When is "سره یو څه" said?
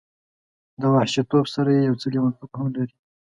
1.55-2.07